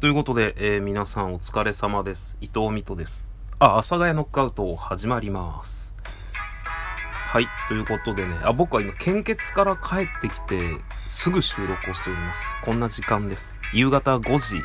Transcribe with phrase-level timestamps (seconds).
[0.00, 2.38] ということで、えー、皆さんお疲れ様です。
[2.40, 3.28] 伊藤美斗です。
[3.58, 5.96] あ、阿佐ヶ谷ノックアウト始まります。
[7.02, 7.46] はい。
[7.66, 10.76] ということでね、あ、僕は今、献血から帰ってきて、
[11.08, 12.56] すぐ収録をしております。
[12.62, 13.58] こんな時間です。
[13.72, 14.62] 夕方5時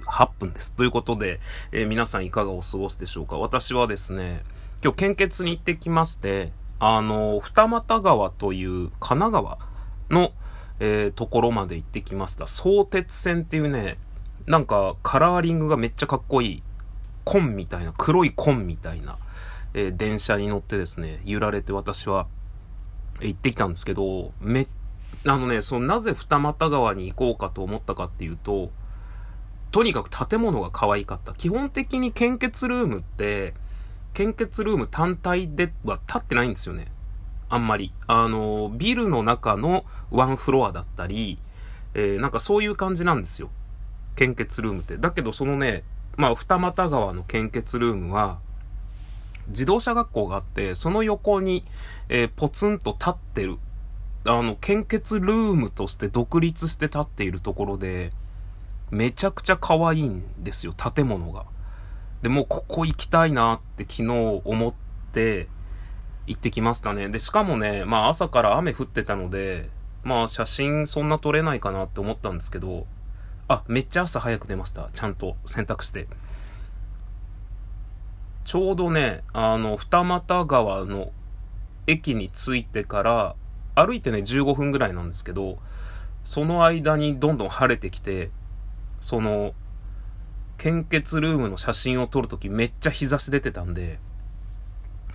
[0.00, 0.72] 18分です。
[0.72, 1.38] ということで、
[1.70, 4.42] えー、皆さんいかがお過ごしでしょうか私はですね、
[4.82, 9.58] 今日献血に行ってきまして、あの、二俣川という神奈川
[10.08, 10.32] の、
[10.80, 12.46] えー、ところまで行ってきました。
[12.46, 13.98] 相鉄線っていうね、
[14.46, 16.62] なんかカラーリングがめっちゃかっこいい、
[17.24, 19.18] 紺みたいな、黒い紺みたいな、
[19.74, 22.26] えー、電車に乗ってですね、揺られて私は
[23.20, 24.66] 行ってきたんですけど、め、
[25.26, 28.70] あのね、そのなぜ二俣川に行こうかと思ったかっていうと、
[29.70, 31.34] とにかく建物が可愛かった。
[31.34, 33.54] 基本的に献血ルームって、
[34.14, 36.90] 献血ルーム単体では立ってないんですよね。
[37.48, 37.92] あんまり。
[38.06, 41.38] あの、ビルの中のワンフロアだったり、
[41.94, 43.50] えー、なんかそういう感じなんですよ。
[44.16, 44.96] 献血ルームって。
[44.96, 45.84] だけどそのね、
[46.16, 48.38] まあ、二俣川の献血ルームは、
[49.48, 51.64] 自動車学校があって、その横に、
[52.08, 53.56] えー、ポツンと立ってる。
[54.24, 58.12] あの、献血ルームとして独立して立っているところで、
[58.90, 61.46] めちゃくちゃ可愛いんですよ、建物が。
[62.22, 64.74] で、もうここ行きたいなって昨日思っ
[65.12, 65.48] て、
[66.28, 67.08] 行ってきましたね。
[67.08, 69.70] で、しかもね、まあ朝から雨降ってたので、
[70.04, 72.86] まあ写真そんな撮れないかなって思ったんですけど、
[73.48, 74.90] あ、めっちゃ朝早く出ました。
[74.92, 76.06] ちゃんと洗濯して。
[78.44, 81.12] ちょうどね、あの、二俣川の
[81.86, 83.34] 駅に着いてから、
[83.74, 85.58] 歩いてね、15分ぐらいなんですけど、
[86.24, 88.30] その間にどんどん晴れてきて、
[89.00, 89.54] その、
[90.58, 93.98] 献血ルームの写真を撮るときめっちゃ日差し出てたんで、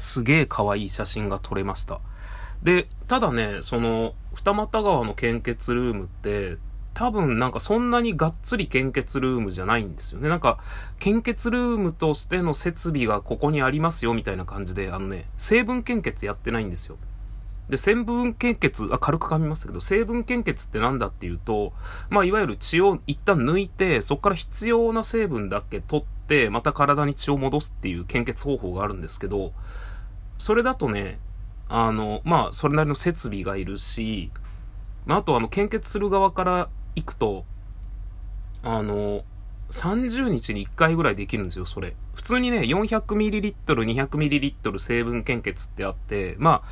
[0.04, 2.02] すげえ可愛い写真が撮れました。
[2.62, 6.58] で、ただね、その、二俣川の献血ルームって、
[6.94, 10.30] 多分なんかそんなにがっつり献血ルームじゃないんですよね。
[10.30, 10.60] なんか、
[11.00, 16.98] 献血ルームとしての設備がここにありますよみたいな感じで、あのね、成分献血やってないんですよ。
[17.70, 21.74] で、成分献血、あ、軽く噛みましたけど、成分献血ってなんだっていうと、
[22.10, 29.54] まあ、いわゆる血を一旦抜いて、そこから必要な成分だけ取って、また体に血を戻すっていう献血方法があるんですけど、
[30.44, 31.20] それだとね、
[31.70, 34.30] あの、まあ、それなりの設備がいるし、
[35.06, 37.46] まあ、あとあの、献血する側から行くと、
[38.62, 39.24] あの、
[39.72, 41.96] 30日に1回ぐらいできるんですよ、それ。
[42.14, 46.68] 普通にね、400ml、200ml 成分献血ってあって、まあ、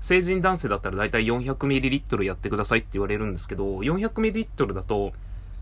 [0.00, 5.12] 成人男性だったらだいたい 400ml やってくださいって言われるんですけど、400ml だと、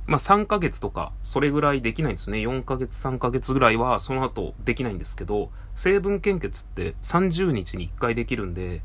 [0.07, 2.41] まあ3ヶ月とか、それぐらいできないんですよね。
[2.41, 8.83] 4ヶ月、3ヶ月ぐらいはその後できないんですけど、成分献血って30日に1回できるんで、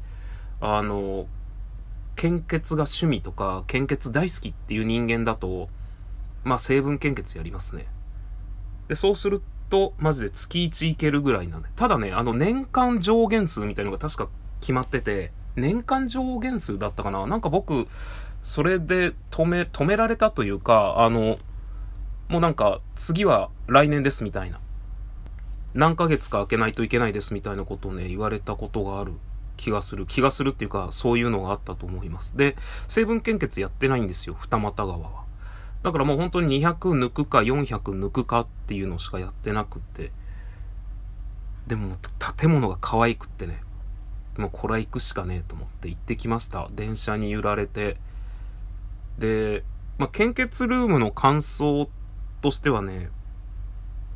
[0.62, 1.28] あの、
[2.16, 5.70] 献血が趣味とか、献血大好きっていう人間だと、
[6.44, 7.88] まあ成分献血やりますね。
[8.88, 11.70] で、そうすると、マジで月1いけるぐらいなんで。
[11.76, 14.30] ただね、あの年間上限数みたいのが確か
[14.60, 17.88] 決まってて、年間上限数だったかななんか僕、
[18.48, 21.38] それで止め、止められたというか、あの、
[22.30, 24.62] もうなんか、次は来年ですみたいな。
[25.74, 29.12] 何ヶ月か空けないといけないですみたいなことをね、言われたことがある
[29.58, 30.06] 気がする。
[30.06, 32.38] 気がするっていうか、そういうのがあったと思います。
[32.38, 32.56] で、
[32.88, 35.26] 成分献血やってないんですよ、二俣川は。
[35.84, 37.66] だからもう本当に200抜くか400
[38.00, 40.14] 抜くかっていうのしかやってなくて。
[41.68, 41.98] でも、
[42.38, 43.62] 建物が可愛くってね、
[44.38, 46.70] もうこれは行くしかねえと思って行ってきました。
[46.72, 47.98] 電車に揺られて。
[49.18, 49.64] で、
[49.98, 51.90] まあ、献血ルームの感想
[52.42, 53.10] としてはね、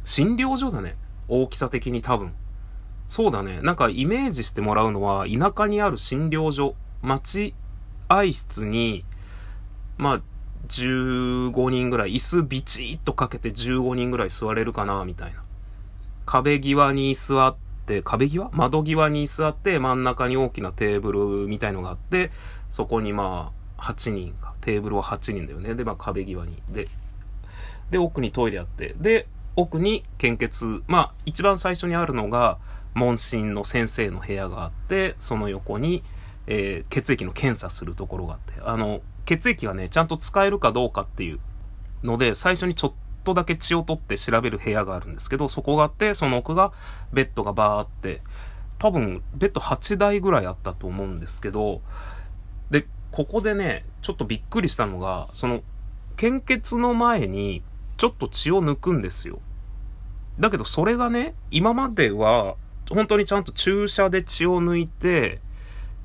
[0.04, 0.96] 診療所だね。
[1.28, 2.34] 大きさ的に多分。
[3.08, 3.62] そうだね。
[3.62, 7.54] なんかイメージしてもらうのは、田舎にある診療所、待
[8.08, 9.06] 合室に、
[9.98, 10.22] まあ、
[10.68, 15.44] 15人ぐらい、椅子ビチッとかけて15人ぐらい座れるかな、みたいな。
[16.26, 18.50] 壁際に座って、壁際？
[18.54, 22.32] 窓際に座って真ん中に大きなテーブルみたいのがあって、
[22.70, 24.53] そこにまあ8人か。
[24.62, 25.75] テーブルは8人だよね。
[25.75, 26.62] で、まあ壁際に。
[26.69, 26.88] で、
[27.90, 30.84] で、奥にトイレあって、で、奥に献血。
[30.88, 32.58] まあ一番最初にあるのが、
[32.94, 36.03] 問診の先生の部屋があって、その横に、
[36.47, 41.40] えー、血液の検査するところがあって、あの、血液がね、ちゃんと使えるかどうかっていう
[42.03, 46.73] ので、最初にちょっとだけ血を取って調べる部屋があるんですけど、そこがあって、その奥が
[47.14, 48.22] ベッドがバーって、
[48.78, 51.82] 多分ベッド8台ぐらいあったと思うんですけど、
[52.72, 55.61] で、ここでね、ちょっとびっくりしたのが、その、
[56.16, 57.61] 献血の前に、
[57.97, 59.40] ちょっと血を抜くんですよ。
[60.40, 62.55] だけどそれがね、今までは、
[62.90, 65.40] 本当にちゃんと注射で血を抜いて、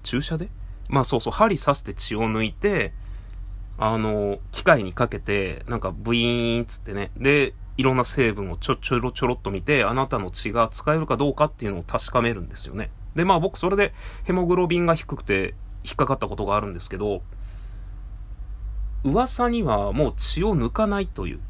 [0.02, 0.48] 注射で？
[0.88, 2.92] まあそうそう、針刺して血を抜いて、
[3.78, 12.90] あの、機械にかけて、なんかブイーンつってね、で、いろんな成分をちょちょろちょろっと見て、あなたの血が使えるかどうかっていうのを確かめるんですよね。
[13.14, 13.92] で、まあ僕それで
[14.24, 15.54] ヘモグロビンが低くて
[15.86, 17.22] 引っかかったことがあるんですけど、
[19.04, 21.40] 噂にはもう血を抜かないという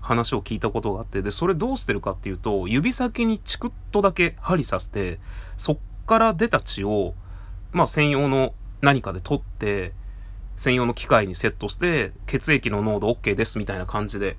[0.00, 5.20] 話を聞いたことがあって、で、それどうしてるかっていうと、指先にチクッとだけ針刺して、
[5.56, 7.14] そっから出た血を、
[7.72, 9.92] まあ専用の何かで取って、
[10.56, 14.38] 専用の機械にセットして、血液の濃度 OK ですみたいな感じで、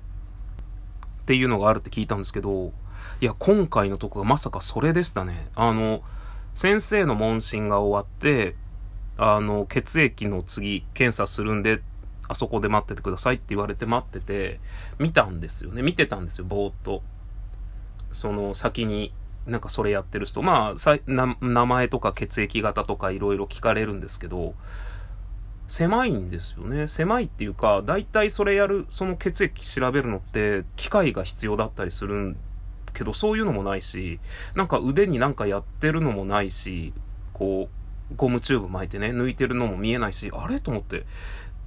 [1.22, 2.72] っていうのがあるって聞いたんですけど、
[3.20, 5.48] いや、今回のとこがまさかそれでしたね。
[5.54, 6.02] あの、
[6.54, 8.56] 先生の問診が終わって、
[9.18, 11.82] あの、血液の次、検査するんで、
[12.28, 14.60] あそこで待っててくださいって言われて待ってて、
[14.98, 15.82] 見たんですよね。
[15.82, 17.02] 見てたんですよ、ぼーっと。
[18.10, 19.12] その先に、
[19.46, 20.42] なんかそれやってる人。
[20.42, 24.54] まあ、さ名前とか血液型とかいろいろ聞かれるんですけど、
[25.66, 26.86] 狭いんですよね。
[26.86, 32.36] 狭いっていうか、大体それやる、その血液調べるのって、機械が必要だったりするん
[32.98, 34.18] けど、そういうのもないし、
[34.54, 36.92] なんか腕になんかやってるのもないし、
[37.32, 37.77] こう、
[38.16, 40.60] ゴムチューブ巻いてね、抜いてるのも見えないし、あれ？
[40.60, 41.04] と思って、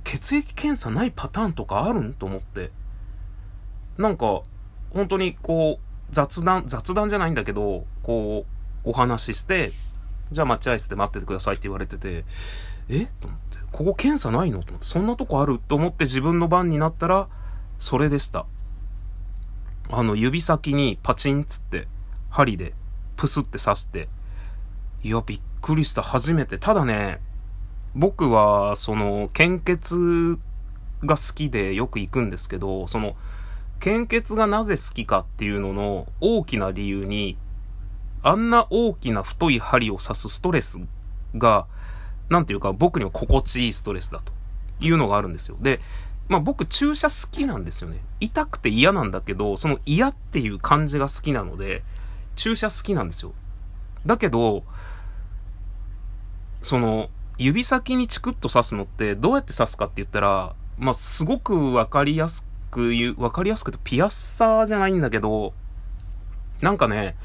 [0.03, 2.13] 血液検査ないパターンとかあるん？
[2.13, 2.71] と思って。
[3.97, 4.41] なんか、
[4.89, 8.45] 本当にこう、雑談、雑談じゃないんだけど、こ
[8.85, 9.71] う、お話しして、
[10.31, 12.25] じゃあ待合室で待っててくださいって言われてて、
[12.89, 13.05] え？
[13.19, 14.63] と思って、ここ検査ないの？
[14.63, 15.59] と思って、そんなとこある？
[15.59, 17.27] と思って自分の番になったら、
[17.77, 18.45] それでした。
[19.89, 21.87] あの、指先にパチンつって、
[22.29, 22.73] 針で
[23.17, 24.07] プスって刺して、
[25.03, 26.01] いや、びっくりした。
[26.01, 26.57] 初めて。
[26.57, 27.19] ただね、
[27.95, 30.37] 僕は、その、献血
[31.03, 33.15] が好きでよく行くんですけど、その、
[33.79, 37.37] 献血がなぜ好きかっていうのの大きな理由に、
[38.23, 40.79] あんな大きな太い針を刺すストレス
[41.35, 41.65] が、
[42.29, 44.31] なんていうか僕には心地いいストレスだと
[44.79, 45.57] いうのがあるんですよ。
[45.59, 45.79] で、
[46.29, 47.99] まあ僕注射好きなんですよね。
[48.19, 51.81] 痛くて嫌なんだけど、その嫌っていう感じが好きなので、
[52.35, 53.33] 注射好きなんですよ。
[54.05, 54.63] だけど、
[56.61, 65.53] その、指先にチクッと刺すのってどうやって刺すかって言ったら、まあ、すごくわかりやすく言う、わかりやすくてピアッサーじゃないんだけど、
[66.61, 67.15] なんかね、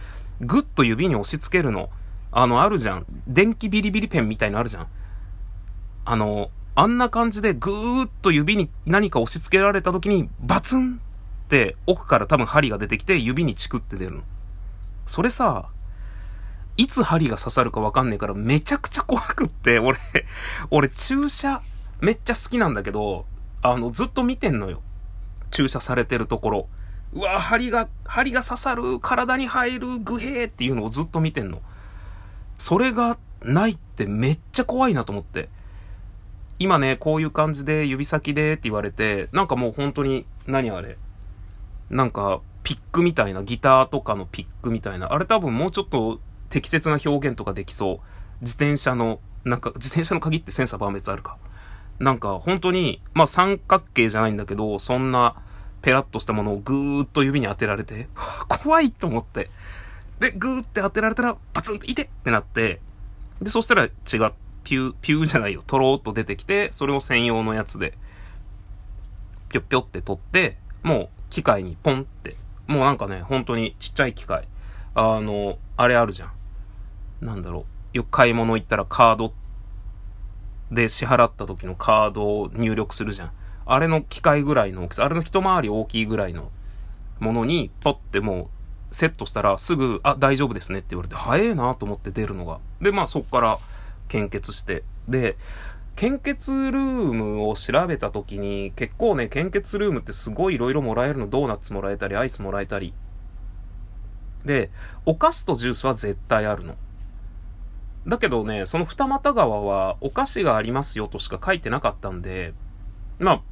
[0.40, 1.90] ぐっと指に押し付けるの。
[2.32, 3.06] あの、あるじゃん。
[3.26, 4.86] 電気ビリビリペンみたいのあるじゃん。
[6.04, 11.00] あの、あんな感じでぐーっと指に何か押し付けられた時にバツン
[11.44, 14.22] って奥から多分針が出てきて指にチクって出るの。
[15.06, 15.70] それさ、
[16.76, 19.98] いつ針が刺さるかわかんねえからめちゃくちゃ怖くって、 俺、
[20.70, 21.62] 俺注射
[22.00, 23.26] めっちゃ好きなんだけど、
[23.62, 24.82] あの、ずっと見てんのよ。
[25.50, 26.68] 注射されてるところ。
[27.14, 31.62] うわ、針が、針が刺さる、体に入る、グヘーっていうのをずっと見てんの。
[32.58, 35.48] それがないってめっちゃ怖いなと思って。
[36.58, 40.98] 今ね、こういう感じで指先でって言われて、なんかもう本当に、何あれ？
[41.90, 45.12] なんか、ピックみたいな、ギターとかのピックみたいな。
[45.12, 46.20] あれ多分もうちょっと
[46.56, 47.98] 適切な表現とかできそう。
[48.40, 51.36] 自転車の、なんか、自転車の鍵ってセンサー万別あるか。
[51.98, 55.36] なんか、本当に、まあ三角形じゃないんだけど、そんな、
[55.82, 58.08] ペラッとしたものをぐーっと指に当てられて、
[58.48, 59.50] 怖いと思って。
[60.18, 62.80] で、ぐーって当てられたら、パツンといてってなって、
[63.42, 64.32] で、そしたら血が
[64.64, 67.98] ピュー、ピューじゃないよ、とろーっと出てきて、それを専用のやつで、
[69.50, 72.34] ぴょっぴょって取って、もう機械にポンって、
[72.66, 74.48] もうなんかね、本当にちっちゃい機械。
[74.94, 76.35] あの、あれあるじゃん。
[77.20, 77.96] なんだろう。
[77.96, 79.32] よく買い物行ったらカード
[80.70, 83.30] で支払った時のカードを入力するじゃん。
[83.64, 86.50] あれの機械ぐらいの大きさ、あれの一回り大きいぐらいの
[87.20, 88.50] ものに、ポッても
[88.90, 92.60] うセットしたらすぐ、あ、大丈夫ですねって言われて、早えなと思って出るのが。
[92.80, 93.58] で、まあそっから
[94.08, 94.84] 献血して。
[95.08, 95.36] で、
[95.96, 101.26] 献血ルームを調べた時に、結構ね、献血ルームってすごい色々もらえるの。
[101.26, 102.92] ドーナツもらえたり、アイスもらえたり。
[104.44, 104.70] で、
[105.06, 106.76] お菓子とジュースは絶対あるの。
[108.06, 112.54] だけどね、その二俣川はお菓子がありますよとしか書いてなかったんで、
[113.18, 113.42] まあ、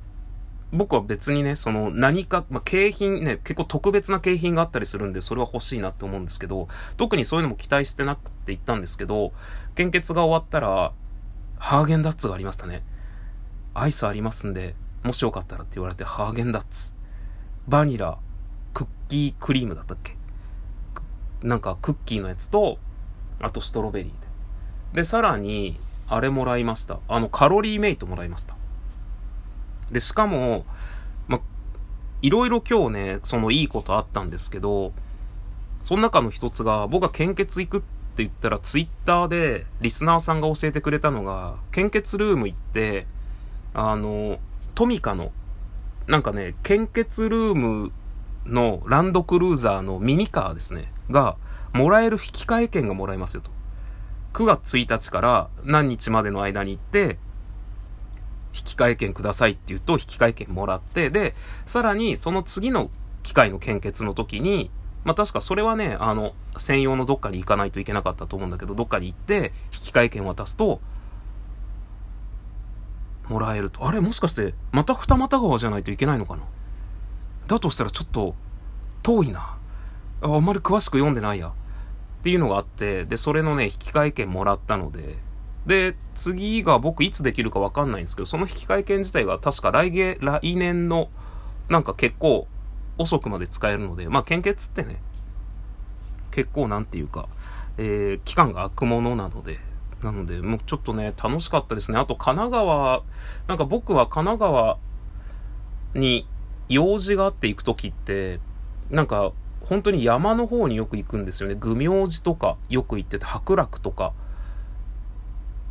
[0.73, 9.33] 僕は別にね、その何か、まあ、景品ね、結構特別な景品があったりするんで、それは欲しいなって思うんですけど、特にそういうのも期待してなくて行ったんですけど、
[9.75, 10.93] 献血が終わったら、
[11.59, 12.85] ハーゲンダッツがありましたね。
[13.73, 16.95] アイスありますんで、もしよかったらって言われて、ハーゲンダッツ。
[17.67, 18.19] バニラ、
[18.73, 20.17] クッキークリームだったっけ？
[21.43, 22.79] なんかクッキーのやつと、
[23.41, 24.27] あとストロベリーで。
[24.95, 25.77] で、さらに、
[26.09, 27.01] あれもらいました。
[27.09, 28.55] あの、カロリーメイトもらいました。
[29.91, 30.65] で、しかも、
[31.27, 31.41] ま、
[32.23, 34.93] いろいろ今日ね、そのいいことあったんですけど、
[35.83, 43.09] その中の一つが、僕が献血行くって言ったら、ツイッターでリスナーさんが教えてくれたのが、献血ルーム行って、
[43.75, 44.39] あの、
[44.77, 45.33] トミカの、
[46.07, 47.93] なんかね、献血ルーム
[48.47, 51.37] のランドクルーザーのミニカーですね、が、
[51.73, 53.51] もらえる引換券がもらえますよと。
[54.35, 57.19] 9月1日から何日までの間に行って、
[58.53, 61.35] 引換券くださいって言うと、引換券もらって、で、
[61.67, 62.91] さらにその次の
[63.23, 64.71] 機械の献血の時に、
[65.05, 70.81] まあ確かそれはね、あの、専用のどっかに行かないといけなかったと思うんだけど、どっかに行って、引換券渡すと、
[73.29, 73.87] もらえると。
[73.87, 74.00] あれ？
[74.00, 76.43] もしかして、また二俣川じゃないといけないのかな？
[77.47, 78.35] だとしたらちょっと、
[79.05, 79.59] 遠いな。
[80.23, 81.53] ああんまり詳しく読んでないや。
[82.25, 85.19] っていうのがあって、で、それのね、引換券もらったので、
[85.66, 91.11] で、次が僕いつできるかわかんないんですけど、その引換券自体が確か来月、来年の、
[91.69, 92.47] なんか結構
[92.97, 95.02] 遅くまで使えるので、まあ献血ってね、
[96.31, 97.28] 結構なんていうか、
[97.76, 99.59] えー、期間が空くものなので、
[100.02, 101.99] なので、もうちょっとね、楽しかったですね。
[101.99, 103.02] あと、神奈川、
[103.49, 104.78] なんか僕は神奈川
[105.93, 106.26] に
[106.71, 108.40] 用事があって行くときって、
[108.90, 109.33] なんか、
[109.64, 111.54] 本当に山の方によく行くんですよね。
[111.54, 114.12] 愚明寺とかよく行ってて、白楽とか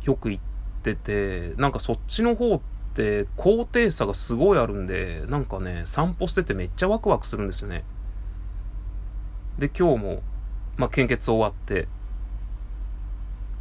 [0.02, 0.42] よく行っ
[0.82, 2.60] てて、なんかそっちの方っ
[2.94, 7.84] て高低差がすごいあるんで、なんかね、散歩しててめっちゃワクワクするんですよね。
[9.58, 10.22] で、今日も、
[10.76, 11.88] まあ、献血終わって、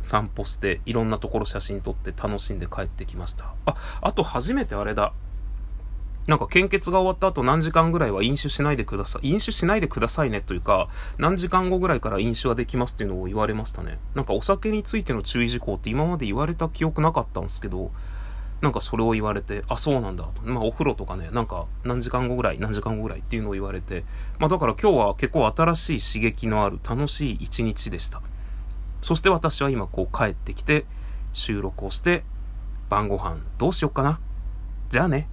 [0.02, 3.54] 散歩して、いろんなところ写真撮って楽しんで帰ってきました。
[3.66, 5.14] あ、あと初めてあれだ。
[6.26, 9.30] なんか献血が終わった後何時間ぐらいは飲酒しないでください。
[9.30, 10.88] 飲酒しないでくださいねというか、
[11.18, 14.00] 何時間後ぐらいから飲酒ができますっていうのを言われましたね。
[14.16, 17.92] なんかお酒についての注意事項って今まで言われた記憶なかったんですけど、
[18.62, 20.26] なんかそれを言われて、あ、そうなんだ。
[20.46, 24.06] まあお風呂とかね、なんか何時間後ぐらい、何時間後ぐらいっていうのを言われて、
[24.40, 28.22] まあだから今日は結構新しい刺激のある楽しい一日でした。
[29.02, 30.86] そして私は今こう帰ってきて
[31.34, 32.24] 収録をして
[32.88, 34.22] 晩ご飯どうしよっかな。
[34.88, 35.28] じゃあね。